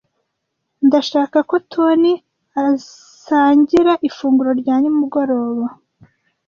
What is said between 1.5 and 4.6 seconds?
Toni asangira ifunguro